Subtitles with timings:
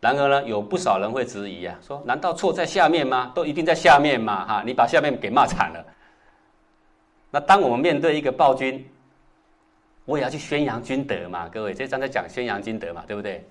[0.00, 3.30] 然而呢，有不少人会质疑啊，说难道错在下面吗？
[3.34, 4.46] 都一定在下面吗？
[4.46, 5.84] 哈，你把下面给骂惨了。
[7.30, 8.84] 那当我们面对一个暴君，
[10.06, 13.46] 我也要去宣扬君德嘛，各位，这章在讲宣扬君德嘛，对不对？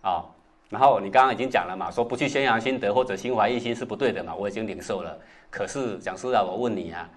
[0.00, 0.24] 啊，
[0.68, 5.16] 然后你刚刚已经讲了嘛，说不去宣扬心德或者心怀异心是不对的嘛，我已经领受了。
[5.50, 7.08] 可是讲师啊，我问你啊，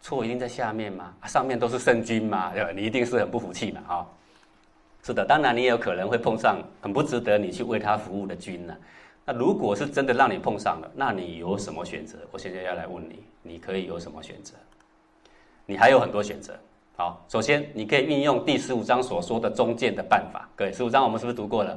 [0.00, 1.12] 错一定在下面吗？
[1.26, 2.70] 上面都是圣君嘛，对吧？
[2.74, 4.06] 你一定是很不服气嘛，啊？
[5.04, 8.76] 是的，当然你也有可能会碰上很不值得你去为他服务的君呢。
[9.24, 12.18] 那如果是真的让你碰上了，那你有什么选择？
[12.30, 14.54] 我现在要来问你，你可以有什么选择？
[15.66, 16.54] 你还有很多选择。
[16.96, 20.48] 好，首先你可以运用第十五章所说的中间的办法。
[20.54, 21.76] 各位，十五章我们是不是读过了？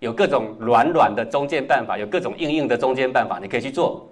[0.00, 4.06] 有各种软软的中间办法，有各种硬硬的中间办法，你可以去做。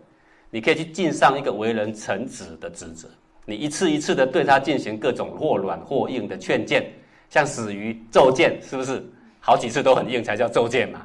[0.50, 3.08] 你可以去尽上一个为人臣子的职责。
[3.44, 6.90] 你一次一次的对他进行各种或软或硬的劝谏。
[7.30, 9.04] 像死鱼咒谏，是不是
[9.40, 11.00] 好几次都很硬才叫咒谏嘛？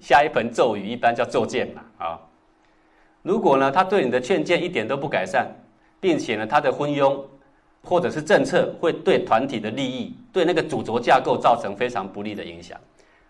[0.00, 1.82] 下一盆咒语一般叫咒谏嘛？
[1.98, 2.20] 啊，
[3.22, 5.48] 如果呢他对你的劝谏一点都不改善，
[6.00, 7.20] 并且呢他的昏庸
[7.82, 12.78] 或者是政策会对团体的利益、对那个主轴架构造成非常不利的影响，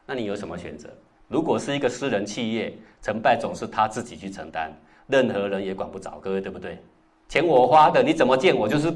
[0.05, 0.89] 那你有什么选择？
[1.29, 4.73] 如果是一个私人企业，成败总是他自己去承担，
[5.07, 6.79] 任何人也管不着，各位对不对？
[7.29, 8.91] 钱我花的，你怎么见我就是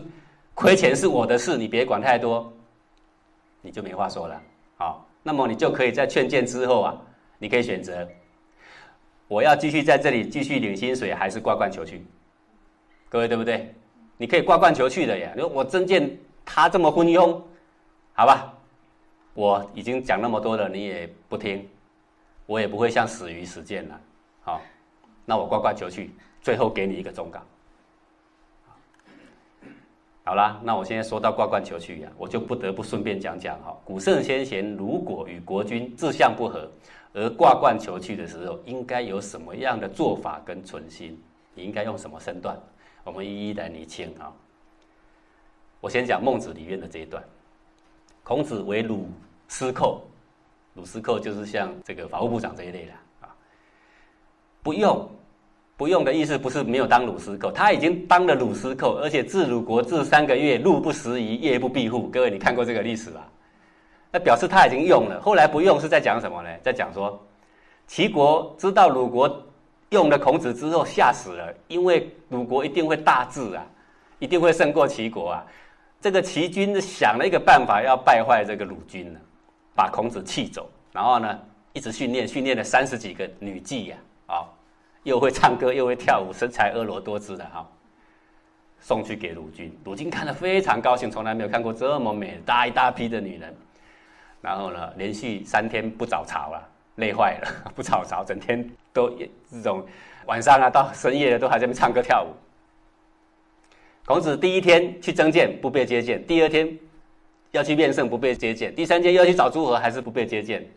[0.55, 2.51] 亏钱是我的事，你别管太多。
[3.63, 4.43] 你就没话说了，
[4.77, 7.01] 好，那么你就可以在劝谏之后啊，
[7.39, 8.07] 你可以选择，
[9.29, 12.05] 我要继续在这里继续领薪水，还是挂冠求去？
[13.09, 13.73] 各位对不对？
[14.17, 15.33] 你可以挂冠求去的呀。
[15.37, 17.41] 如果我真见他这么昏庸，
[18.15, 18.53] 好吧，
[19.35, 21.69] 我已经讲那么多了，你也不听，
[22.47, 24.01] 我也不会像死鱼死谏了，
[24.43, 24.61] 好，
[25.25, 27.41] 那我挂冠求去，最后给你一个忠告。
[30.25, 36.71] 好啦，那我现在说到挂冠求去呀，我就不得不顺便讲讲哈，古圣先贤如果与国君志向不合
[37.13, 41.21] 而挂冠求去的时候，应该有什么样的做法跟存心？
[41.55, 42.57] 你应该用什么身段？
[43.03, 44.33] 我们一一来厘清哈。
[45.81, 47.21] 我先讲孟子里面的这一段，
[48.23, 49.09] 孔子为鲁
[49.49, 50.03] 司寇，
[50.75, 53.35] 鲁司寇就是像这个法务部长这一类的啊，
[54.63, 55.11] 不用。
[55.83, 62.07] 不用的意思不是没有当鲁司寇，他已经当了鲁司寇，而且治鲁国治三个月，路不拾遗，夜不闭户。
[62.07, 63.29] 各位，你看过这个历史吧？
[64.13, 65.21] 那表示他已经用了。
[65.21, 66.49] 后来不用是在讲什么呢？
[66.63, 67.21] 在讲说，
[67.89, 69.45] 齐国知道鲁国
[69.91, 73.67] 用了孔子之后吓死了，因为鲁国一定会大治啊，
[74.21, 75.45] 一定会胜过齐国啊。
[76.01, 79.19] 这个齐军想了一个办法，要败坏这个鲁军呢，
[79.75, 81.37] 把孔子气走，然后呢，
[81.73, 84.12] 一直训练，训练了三十几个女妓呀，啊。
[85.05, 87.69] 又会唱歌又会跳舞，身材婀娜多姿的哈，
[88.79, 89.77] 送去给鲁军。
[89.85, 93.55] 鲁军看了非常高兴，从来没有看过这么美大一大批的女人。
[94.41, 99.09] 然后呢，连续三天不早朝了，累坏了， 不早朝，整天都
[99.51, 99.87] 这种
[100.27, 102.35] 晚上啊到深夜都还在那唱歌跳舞。
[104.05, 106.77] 孔子第一天去征见不被接见，第二天
[107.53, 110.69] 要去面圣不被接见，第三天又要去找诸侯还是不被接见，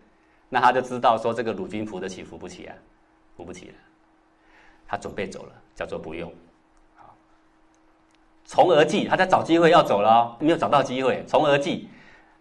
[0.47, 2.75] 那他就知道说这个鲁军扶得起扶不起啊，
[3.35, 3.74] 扶不起了。
[4.88, 6.31] 他准备走了，叫做不用。
[6.96, 7.16] 好，
[8.46, 11.90] 从而祭，他在找机会要走了，没有找到机会，从而祭。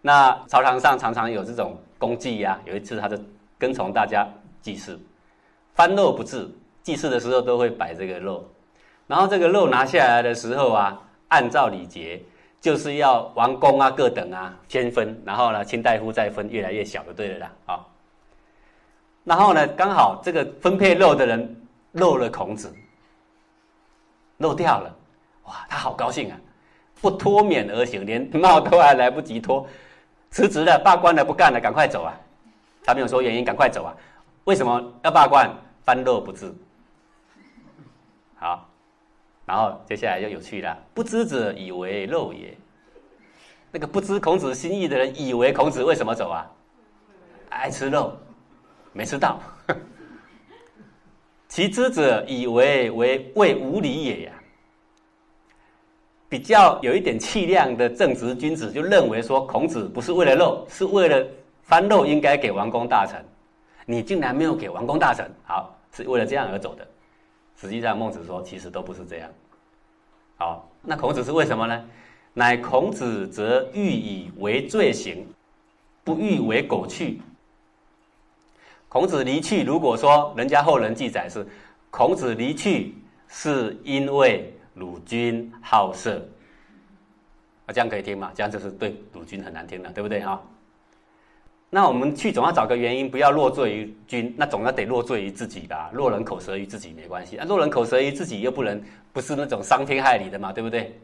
[0.01, 3.17] 那朝堂上常常有这种公祭呀，有一次他就
[3.57, 4.27] 跟从大家
[4.61, 4.99] 祭祀，
[5.73, 6.47] 翻肉不至，
[6.83, 8.47] 祭祀的时候都会摆这个肉，
[9.07, 12.21] 然后这个肉拿下来的时候啊，按照礼节
[12.61, 17.85] 就是要王公啊各等啊先分，然后呢卿大夫再分，越来越小就对了啦啊。
[19.23, 21.61] 然后呢，刚好这个分配肉的人。
[21.95, 22.73] 漏了孔子，
[24.37, 24.95] 漏掉了，
[25.43, 26.37] 哇，他好高兴啊！
[27.01, 29.67] 不脱免而行，连帽都还来不及脱，
[30.29, 32.13] 辞职了，罢官了，不干了，赶快走啊！
[32.83, 33.95] 他没有说原因，赶快走啊！
[34.45, 35.49] 为什么要罢官？
[35.83, 36.53] 翻漏不治。
[38.37, 38.67] 好，
[39.45, 42.57] 然后接下来就有趣了，不知者以为漏也。
[43.71, 46.51] 那个不知孔子心意的人，以为孔子为什么走啊？
[47.49, 48.17] 爱吃肉，
[48.91, 49.39] 没吃到。
[51.55, 54.31] 其知者以为为为无礼也呀。
[56.27, 61.25] 比较有一点气量的正直君子就认为说，孔子不是为了肉，是为了
[61.63, 63.23] 翻肉应该给王公大臣，
[63.85, 66.85] 你竟然没有给王公大臣，好，是为了这样而走的。
[67.55, 69.29] 实际上，孟子说，其实都不是这样。
[70.35, 71.85] 好，那孔子是为什么呢？
[72.33, 75.25] 乃孔子则欲以为罪行，
[76.03, 77.21] 不欲为苟去。
[78.95, 81.45] 孔子离去，如果说人家后人记载是
[81.91, 82.95] 孔子离去
[83.27, 86.25] 是因为鲁君好色，
[87.65, 88.31] 啊，这样可以听吗？
[88.33, 90.41] 这样就是对鲁君很难听了，对不对哈？
[91.69, 95.89] 那我们去总要找个原因，不要落罪于君，那总要得落罪于自己吧？
[95.91, 98.81] 落人口舌于自己没关系，啊，落人口舌于自己又不能
[99.11, 100.97] 不是那种伤天害理的嘛，对不对？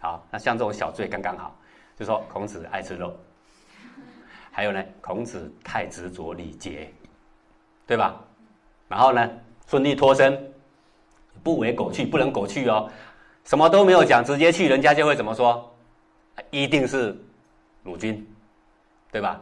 [0.00, 1.56] 好，那像这种小罪刚刚好，
[1.96, 3.16] 就说孔子爱吃肉，
[4.50, 6.90] 还有呢，孔子太执着礼节，
[7.86, 8.20] 对吧？
[8.88, 9.30] 然后呢，
[9.66, 10.52] 顺利脱身，
[11.42, 12.90] 不为狗去，不能狗去哦，
[13.44, 15.72] 什么都没有讲，直接去，人家就会怎么说？
[16.50, 17.16] 一定是
[17.84, 18.26] 鲁军，
[19.10, 19.40] 对吧？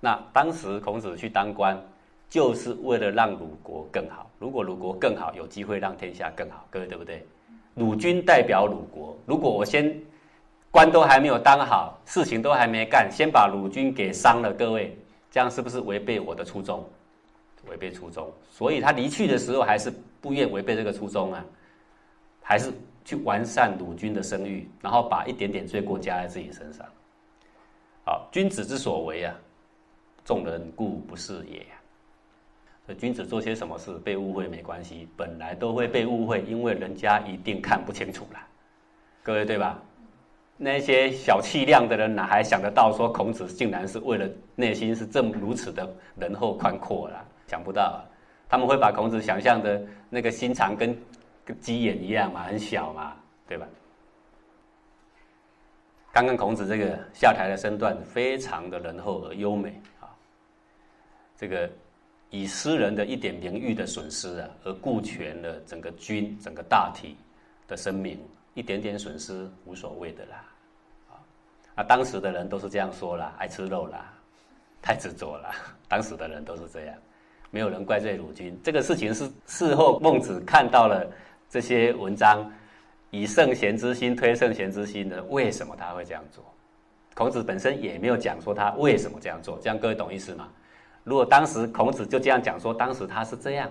[0.00, 1.80] 那当时孔子去当官，
[2.28, 4.28] 就是为了让鲁国更好。
[4.38, 7.26] 如果鲁国更好，有机会让天下更好，各位对不对？
[7.74, 9.96] 鲁军代表鲁国，如果我先
[10.70, 14.96] 官都还没有当好，事情都还没干，先把鲁军给伤了，各位，
[15.30, 16.84] 这样是不是违背我的初衷？
[17.68, 21.44] 违背初衷，所以他离去的时候还是不愿违背这个初衷啊，
[22.42, 22.72] 还是
[23.04, 26.86] 去完善鲁君的声誉，然后把一点点罪过加在自己身上。
[28.04, 29.34] 好，君子之所为啊。
[30.24, 31.64] 众人固不是也。
[32.84, 38.40] 所以君子做些什么事被误会没关系，本来都会被误会，因为人家一定看不清楚了。
[39.22, 39.80] 各位对吧？
[40.56, 47.24] 那些小气量的人哪还想得到说孔子竟然是为了内心是这么如此的仁厚宽阔啦？
[47.46, 47.98] 想不到啊，
[48.48, 50.96] 他们会把孔子想象的那个心肠跟
[51.44, 53.16] 跟鸡眼一样嘛，很小嘛，
[53.46, 53.66] 对吧？
[56.12, 60.08] 刚刚孔子这个下台的身段非常的仁厚而优美啊。
[61.36, 61.70] 这个
[62.30, 67.16] 以私人的一点名誉的损失啊，而顾全了整个军、整个大体
[67.68, 68.18] 的生命，
[68.54, 70.44] 一点点损失无所谓的啦，
[71.74, 74.12] 啊，当时的人都是这样说啦，爱吃肉啦，
[74.80, 75.54] 太执着了，
[75.86, 76.96] 当时的人都是这样，
[77.56, 78.54] 没有人怪罪鲁君。
[78.62, 81.10] 这个事情是事后孟子看到了
[81.48, 82.52] 这些文章，
[83.10, 86.44] 以圣贤之心推圣贤之心的，为什么他会这样做？
[87.14, 90.46] 孔子本身也没有讲说他为什么这样做，这样各位懂意思吗？
[91.02, 93.70] 如果当时孔子就这样讲说，当时他是这样，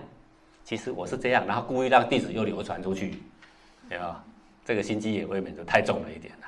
[0.64, 3.22] 其实我是这样，然后故意让弟子又流传出去，
[3.88, 4.20] 对吧？
[4.64, 6.46] 这个心机也未免就太重了一点了。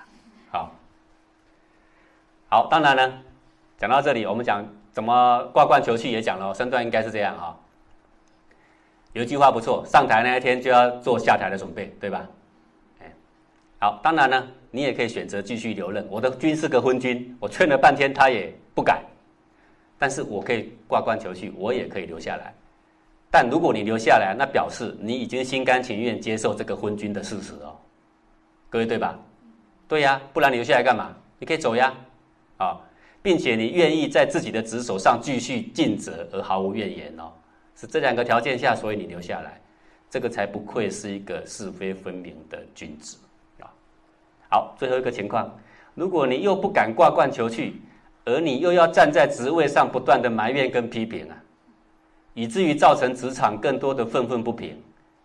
[0.50, 0.74] 好，
[2.48, 3.22] 好，当然呢，
[3.78, 4.66] 讲到这里，我们讲
[4.98, 7.54] 怎么挂冠求去也讲了，身段应该是这样啊。
[9.12, 12.26] 有一句话不错，上台那一天就要做下台的准备，对吧？
[13.00, 13.06] 哎，
[13.78, 16.04] 好，当然呢，你也可以选择继续留任。
[16.10, 19.00] 我的君是个昏君，我劝了半天他也不改。
[20.00, 22.52] 但是我可以挂冠求去，我也可以留下来。
[23.30, 27.76] 但如果你留下来，那表示你已经心甘情愿接受这个昏君的事实哦。
[28.68, 29.16] 各位对吧？
[29.86, 31.14] 对呀，不然你留下来干嘛？
[31.38, 31.94] 你可以走呀，
[32.56, 32.80] 啊，
[33.28, 37.30] 并且你愿意在自己的职守上继续尽责而毫无怨言哦。
[37.76, 39.60] 是这两个条件下，所以你留下来，
[40.08, 43.18] 这个才不愧是一个是非分明的君子
[43.60, 43.68] 啊。
[44.50, 45.54] 好，最后一个情况，
[45.94, 47.82] 如果你又不敢挂冠求去。
[48.24, 51.36] 而你又要站在职位上不断的埋怨跟批评啊，
[52.34, 54.78] 以至于造成职场更多的愤愤不平，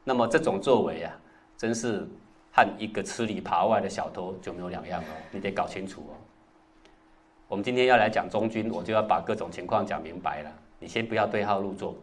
[0.06, 1.12] 那么这种作为啊，
[1.58, 2.08] 真是
[2.50, 6.16] 和一个吃里扒外的小偷就没有两样哦，你得搞清楚哦。
[7.54, 10.52] 我们今天要来讲中军，我就要把各种情况讲明白了。
[10.80, 11.96] 你先不要对号入座，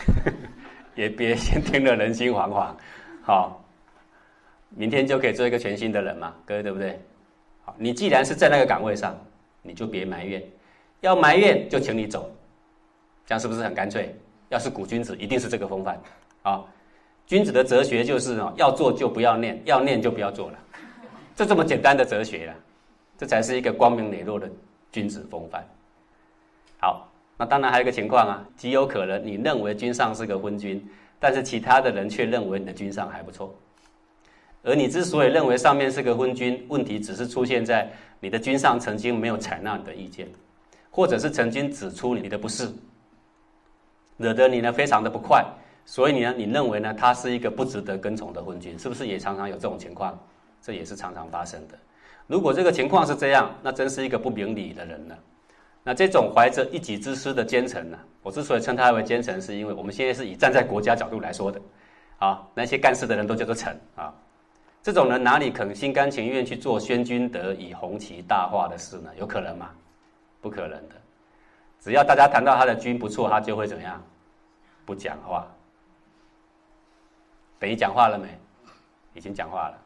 [0.94, 2.74] 也别先听得人心惶惶，
[3.22, 3.64] 好，
[4.68, 7.00] 明天就可以做一个全新的人嘛，各位对不对？
[7.64, 9.18] 好，你既然是在那个岗位上。
[9.62, 10.42] 你就别埋怨，
[11.00, 12.30] 要埋怨就请你走，
[13.26, 14.14] 这样是不是很干脆？
[14.50, 16.00] 要是古君子，一定是这个风范
[16.42, 16.64] 啊！
[17.26, 20.58] 君子的哲学就是哦，要做就不要念，要念就不要做了，
[21.36, 22.54] 就这么简单的哲学了，
[23.20, 24.48] 这才是一个光明磊落的
[24.90, 25.62] 君子风范。
[26.78, 30.82] 好，那当然还有一个情况啊，极有可能你认为君上是个昏君，
[31.18, 33.54] 但是其他的人却认为你的君上还不错，
[34.62, 37.92] 而你之所以认为上面是个昏君，问题只是出现在。
[38.20, 40.26] 你的君上曾经没有采纳你的意见，
[40.90, 42.72] 或者是曾经指出你的不是，
[44.16, 45.44] 惹得你呢非常的不快，
[45.84, 50.18] 所以你呢你认为呢他是一个不值得跟从的昏君，是不是也常常有这种情况？
[50.62, 51.78] 这也是常常发生的。
[52.30, 55.18] 如果这个情况是这样，那真是一个不明理的人了。
[55.82, 61.60] 那这种怀着一己之私的奸臣呢，我之所以称他为奸臣，是因为我们现在是以站在国家角度来说的，
[62.20, 64.14] 啊，那些干事的人都叫做臣啊。
[64.80, 69.10] 这种人哪里肯心甘情愿去做宣君德以红旗大化的事呢？
[69.18, 69.70] 有可能吗？
[70.40, 70.94] 不可能的。
[71.80, 74.00] 只要大家谈到他的君不错，他就会怎样？
[74.86, 75.44] 不讲话。
[77.58, 78.28] 等于讲话了没？
[79.14, 79.78] 已经讲话了。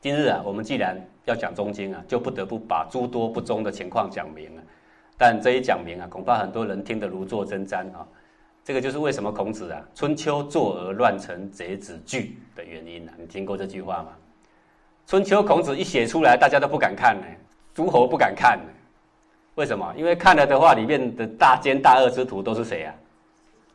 [0.00, 4.62] 今日啊，我们既然要讲中经啊，就不得不把诸多不忠的情况讲明啊。
[5.18, 8.08] 但这一讲明啊，恐怕很多人听得如坐针毡啊。
[8.64, 13.12] 这个就是为什么孔子啊，春秋作而乱臣贼子惧的原因啊！
[13.18, 14.08] 你听过这句话吗？
[15.06, 17.26] 春秋孔子一写出来，大家都不敢看呢，
[17.74, 18.72] 诸侯不敢看呢，
[19.56, 19.92] 为什么？
[19.98, 22.94] 因为看了的话，里面的大奸大恶之徒都是谁啊？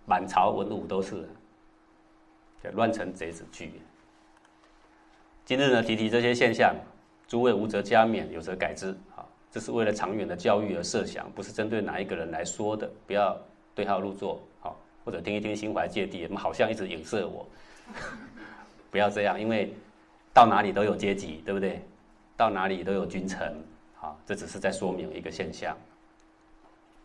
[0.08, 1.28] 满朝文武都是，
[2.74, 3.72] 乱臣贼子聚。
[5.46, 6.76] 今日呢，提提这些现象，
[7.28, 8.98] 诸位无则加勉，有则改之。
[9.16, 13.38] 好，这是为了长远的教育而设想，不是针对哪一个人来说的，不要
[13.76, 14.42] 对号入座。
[14.60, 17.48] 好，或者听一听心怀芥蒂，好像一直影射我，
[18.90, 19.72] 不要这样，因为
[20.34, 21.80] 到哪里都有阶级，对不对？
[22.36, 23.56] 到哪里都有君臣。
[23.94, 25.78] 好，这只是在说明一个现象。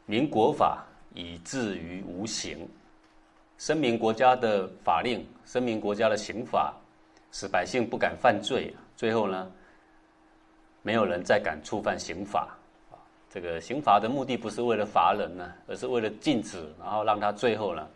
[0.06, 0.82] 民国法
[1.12, 2.66] 以至于无形。
[3.58, 6.74] 声明国家的法令，声明国家的刑法，
[7.32, 8.74] 使百姓不敢犯罪。
[8.96, 9.50] 最后呢，
[10.82, 12.56] 没有人再敢触犯刑法。
[13.28, 17.86] 这个刑法的目的不是为了罚人呢，而是为了禁止，然后让他最后呢，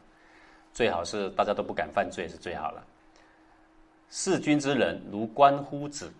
[0.72, 2.84] 最好是大家都不敢犯罪是最好了。
[4.08, 6.12] 弑君之人如关乎子，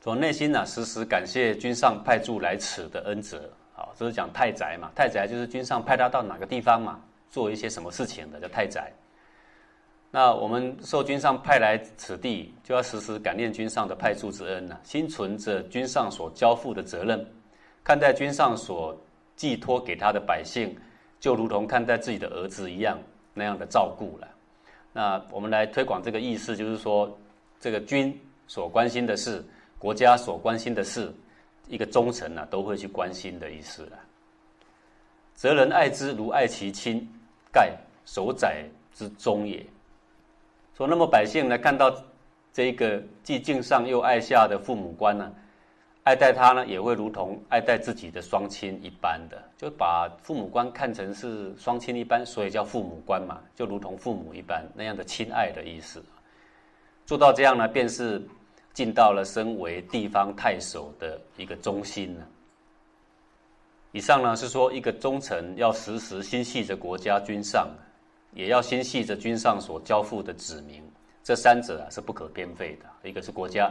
[0.00, 3.50] 从内心呢时时感谢君上派驻来此的恩泽。
[3.74, 7.00] 好，这是讲太宰嘛，太宰就是君上派他到哪个地方嘛。
[7.30, 8.90] 做一些什么事情的叫太宰。
[10.10, 17.26] 那我们受君上派来此地，就要时时感念君上的派驻之恩呐，心存着君上所交付的责任，
[17.84, 18.98] 看待君上所
[19.36, 20.74] 寄托给他的百姓，
[21.20, 22.98] 就如同看待自己的儿子一样
[23.34, 24.28] 那样的照顾了。
[24.92, 27.14] 那我们来推广这个意思，就是说，
[27.60, 29.44] 这个君所关心的事，
[29.78, 31.12] 国家所关心的事，
[31.68, 33.98] 一个忠臣呢都会去关心的意思了。
[35.34, 37.06] 责人爱之如爱其亲。
[37.50, 37.74] 盖
[38.04, 38.62] 守宰
[38.94, 39.64] 之忠也。
[40.78, 41.92] 说那么百姓呢，看到
[42.52, 45.28] 这个既敬上又爱下的父母官呢，
[46.04, 56.00] 爱戴他呢，也会如同爱戴自己的双亲一般的，就把父母官看成是双亲一般，所以叫父母官嘛，就如同父母一般那样的亲爱的意思。
[57.04, 58.22] 做到这样呢，便是
[58.72, 62.26] 尽到了身为地方太守的一个忠心了。
[63.90, 67.68] 以上呢是说，一个忠臣要时时心系着国家君上，
[68.32, 70.82] 也要心系着君上所交付的子民，
[71.22, 73.08] 这三者啊是不可偏废的。
[73.08, 73.70] 一个是国家，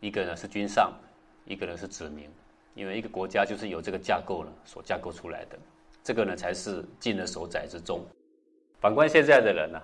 [0.00, 0.92] 一个呢是君上，
[1.44, 2.28] 一个呢是子民。
[2.74, 5.56] 因为一个国家就是由这个架构呢所架构出来的，
[6.02, 8.04] 这个呢才是尽了守宰之忠。
[8.80, 9.80] 反观现在的人呢，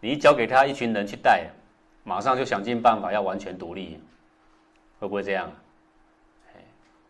[0.00, 1.48] 你一交给他一群人去带，
[2.02, 4.00] 马上就想尽办法要完全独立，
[4.98, 5.52] 会不会这样？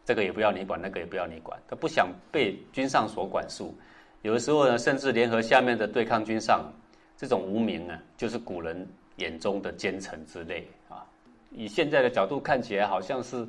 [0.05, 3.75] 这个也不要你管，那个也不要你管，他不想被君上所管束。
[4.23, 6.71] 有的时候呢，甚至联合下面的对抗君上，
[7.17, 8.87] 这种无名啊，就是古人
[9.17, 11.07] 眼中的奸臣之类啊。
[11.51, 13.47] 以现在的角度看起来，好像是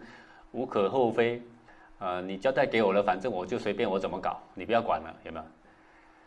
[0.51, 1.42] 无可厚非。
[2.00, 5.46] 呃，你交代给我了，反正我就随便我怎么搞，你不要管了，有没有？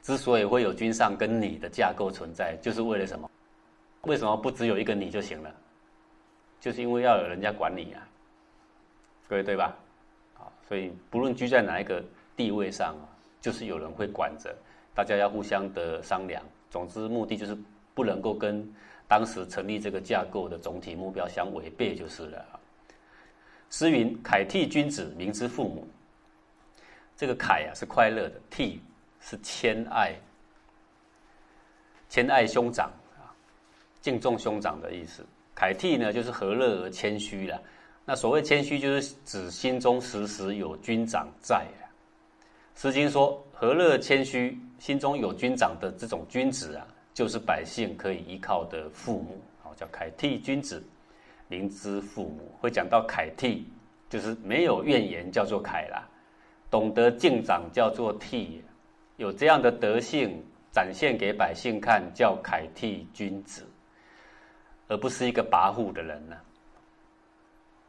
[0.02, 3.28] 之所以会有君上跟你的架构存在，就是为了什么？
[4.02, 5.50] 为什么不只有一个你就行了？
[6.60, 8.06] 就是因为要有人家管你啊，
[9.26, 9.74] 各位对吧？
[10.68, 12.02] 所以，不论居在哪一个
[12.36, 13.04] 地位上啊，
[13.44, 14.56] 就是有人会管着，
[14.94, 16.42] 大家要互相的商量。
[16.70, 17.54] 总之，目的就是
[17.92, 18.66] 不能够跟
[19.06, 22.42] 当时成立这个架构的总体目标相违背，就是了。
[23.68, 25.86] 诗云：“凯替君子，民之父母。”
[27.18, 28.80] 这个“凯”啊是快乐的，“替”
[29.20, 30.14] 是谦爱，
[32.08, 33.28] 谦爱兄长啊，
[34.00, 35.22] 敬重兄长的意思。
[35.54, 37.60] 凯替呢，就是和乐而谦虚了。
[38.06, 41.83] 那所谓谦虚，就是指心中时时有军长在啊。
[42.74, 49.40] 《诗经》说：“何乐谦虚，心中有君长的这种君子啊，就是百姓可以依靠的父母。
[49.62, 50.82] 好，叫凯替君子，
[51.48, 52.50] 民之父母。
[52.60, 53.66] 会讲到凯替，
[54.10, 56.02] 就是没有怨言，叫做凯啦；
[56.70, 58.62] 懂得敬长，叫做替。
[59.16, 63.64] 有这样的德性展现给百姓看，叫凯替君子，
[64.88, 66.36] 而不是一个跋扈的人呢。”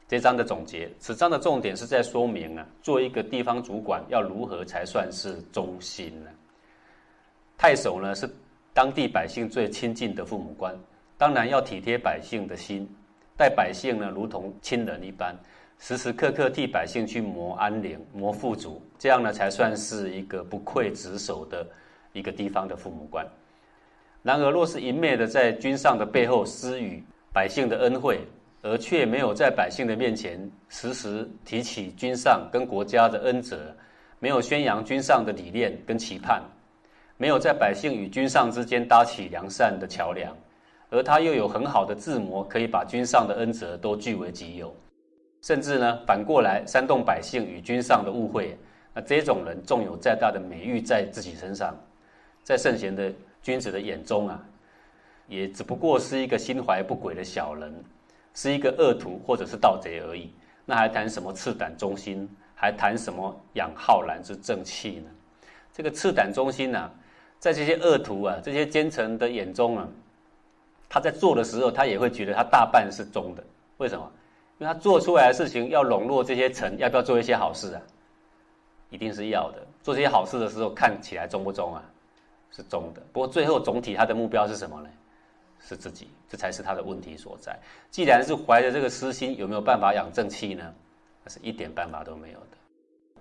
[0.07, 6.29] 这章的总结，此章的重点是在说明啊，做一个地方主管要如何才算是忠心呢？
[7.57, 8.29] 太守呢是
[8.71, 10.77] 当地百姓最亲近的父母官，
[11.17, 12.87] 当然要体贴百姓的心，
[13.35, 15.35] 待百姓呢如同亲人一般，
[15.79, 21.65] 时时刻刻替百姓去谋安宁、谋富足，这样呢才算是一个不愧职守的
[22.13, 23.25] 一个地方的父母官。
[24.21, 28.19] 然而，若是一昧的在君上的背后施予百姓的恩惠，
[28.65, 33.71] 而却没有在百姓的面前时时提起君上跟国家的恩泽，
[34.17, 36.41] 没有宣扬君上的理念跟期盼，
[37.15, 40.35] 没有在百姓与君上之间搭起良善的桥梁，
[40.89, 44.75] 而他又有很好的智谋，可以把君上的恩泽都据为己有，
[45.43, 48.57] 甚至呢反过来煽动百姓与君上的误会，
[48.95, 51.77] 那这种人纵有再大的美誉在自己身上，
[52.41, 54.43] 在圣贤的君子的眼中啊，
[55.27, 57.71] 也只不过是一个心怀不轨的小人。
[58.35, 60.29] 是一个恶徒或者是盗贼而已，
[60.65, 65.09] 那还谈什么赤胆忠心，还谈什么养浩然之正气呢？
[65.73, 66.91] 这个赤胆忠心呢，
[67.39, 69.87] 在这些恶徒啊、这些奸臣的眼中啊，
[70.87, 73.43] 他在做的时候，他也会觉得他大半是忠的。
[73.77, 74.11] 为什么？
[74.57, 77.81] 因为他做出来的事情要笼络这些臣，要不要做一些好事啊？
[78.89, 79.65] 一定是要的。
[79.81, 81.83] 做这些好事的时候，看起来忠不忠啊？
[82.51, 83.01] 是忠的。
[83.11, 84.89] 不过最后总体他的目标是什么呢？
[85.59, 87.57] 是自己，这才是他的问题所在。
[87.89, 90.73] 既然是怀着这个私心，有没有办法养正气呢？
[91.23, 92.57] 那是一点办法都没有的。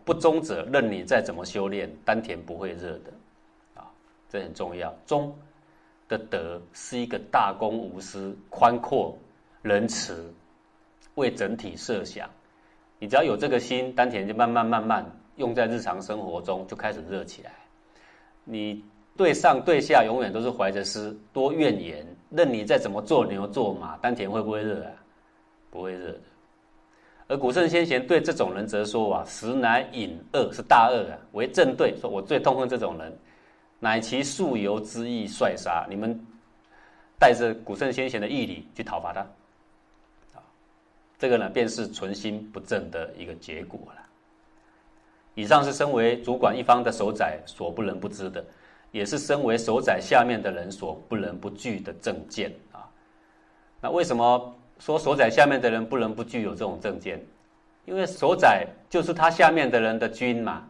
[0.05, 3.13] 不忠者，任你再怎么修炼，丹田不会热的。
[3.75, 3.91] 啊，
[4.29, 4.95] 这很重要。
[5.07, 5.35] 忠
[6.07, 9.17] 的德是一个大公无私、宽阔、
[9.63, 10.31] 仁慈，
[11.15, 12.29] 为整体设想。
[12.99, 17.53] 你只要有这个心，丹田就慢慢慢慢用在日常生活中，就开始热起来。
[18.45, 18.85] 你
[19.17, 22.07] 对上对下永远都是怀着私，多怨言。
[22.35, 24.91] 任你再怎么做牛做马，丹田会不会热啊？
[25.71, 26.21] 不会热的。
[27.29, 31.97] 而古圣先贤对这种人则说：“啊，实乃隐恶，是大恶啊，为正对。
[32.01, 33.17] 说我最痛恨这种人，
[33.79, 35.87] 乃其素由之意率杀。
[35.89, 36.19] 你们
[37.19, 39.21] 带着古圣先贤的义理去讨伐他，
[40.35, 40.43] 啊，
[41.19, 44.03] 这个呢，便是存心不正的一个结果了。
[45.35, 48.45] 以上是身为主管一方的首宰所不能不知的。”
[48.95, 52.89] 也是身为首宰下面的人所不能不具的正见啊。
[53.81, 57.21] 那为什么说首宰下面的人不能不具有这种正见？
[57.87, 60.65] 因为首宰就是他下面的人的君嘛。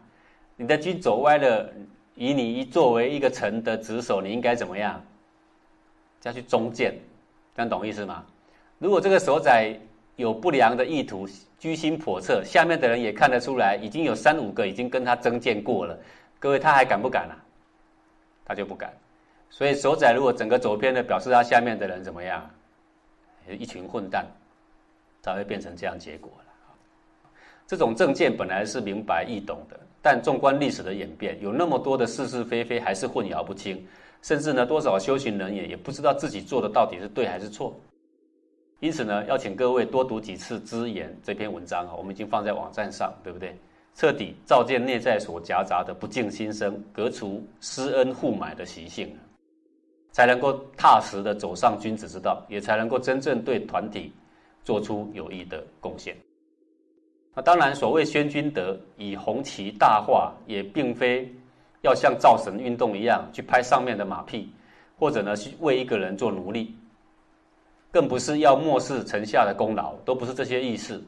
[0.55, 1.69] 你的君走歪了，
[2.15, 4.99] 以你一作为一个臣的职守，你应该怎么样？
[6.23, 6.97] 要去中见，
[7.55, 8.25] 这样懂意思吗？
[8.79, 9.79] 如果这个首宰
[10.15, 11.27] 有不良的意图，
[11.59, 15.95] 居心叵测，下面的人也看得出来，已经有三五个已经跟他争见过了，
[16.39, 17.37] 各位他还敢不敢啊？
[18.45, 18.93] 他就不敢，
[19.49, 22.47] 所以首宰如果整个走偏了，表示他下面的人怎么样？
[23.49, 24.25] 一群混蛋，
[25.21, 26.45] 才会变成这样结果了。
[27.67, 33.83] 这种政见本来是明白易懂的，但纵观历史的演变，有那么多的是是非非，还是混淆不清，
[34.21, 37.75] 甚至呢，多少修行人也也不知道自己做的到底是对还是错。
[38.79, 43.57] 因此呢，要请各位多读几次《知言》这篇文章啊，我们已经放在网站上，对不对？
[43.95, 49.09] 彻底照见内在所夹杂的不敬心生，革除施恩互买的习性，
[50.11, 54.11] 才能够踏实的走上君子之道，也才能够真正对团体
[54.65, 56.13] 做出有益的贡献。
[57.33, 61.33] 那当然，所谓宣君德，以红旗大化，也并非
[61.81, 64.49] 要像造神运动一样去拍上面的马屁，
[64.97, 66.75] 或者呢去为一个人做奴隶，
[67.91, 71.01] 更不是要漠视臣下的功劳，都不是这些意思。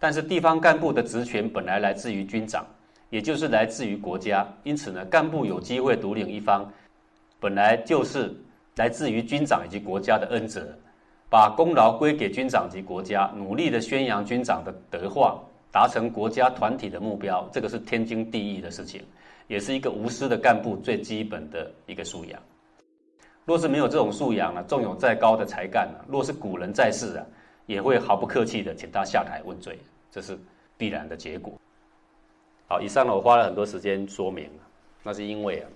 [0.00, 2.64] 但是地方干部的职权本来来自于军长，
[3.10, 6.70] 也就是来自于国家，因此呢，干部有机会独领一方，
[7.40, 8.32] 本来就是
[8.76, 10.68] 来自于军长以及国家的恩泽，
[11.28, 15.36] 把功劳归给军长及国家，努力的宣扬军长的德化，
[15.72, 19.02] 达成国家团体的目标，这个是天经地义的事情，
[19.48, 22.40] 也是一个无私的干部最基本的一个素养。
[23.44, 27.26] 若是没有这种素养呢，纵有再高的才干呢，若是古人在世啊。
[27.68, 29.78] 也会毫不客气的请他下台问罪，
[30.10, 30.36] 这是
[30.78, 31.52] 必然的结果。
[32.66, 34.50] 好，以上呢我花了很多时间说明，
[35.02, 35.68] 那是因为啊，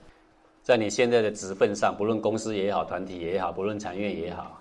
[0.63, 4.59] 在你现在的职份上，不论公司也好，团体也好，不论产业也好，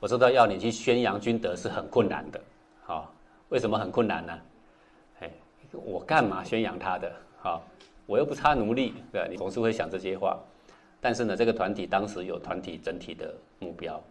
[0.00, 2.40] 我知道要你去宣扬君德是很困难的。
[2.82, 3.12] 好，
[3.50, 4.38] 为什么很困难呢？
[5.20, 5.30] 哎，
[5.72, 7.12] 我干嘛宣扬他的？
[7.42, 7.62] 好，
[8.06, 10.38] 我又不差奴隶，对你总是会想这些话。
[10.98, 14.02] 但是呢，这个团体当时有团体整体的目标。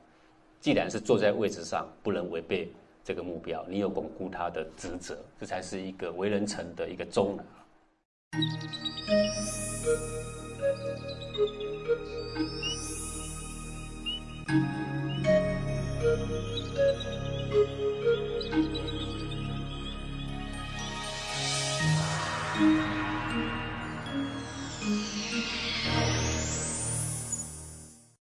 [0.60, 2.70] 既然是坐在位置上，不能违背
[3.04, 7.44] 这个目标，你有巩固他的职责，这才是一个为人臣的一个忠呢。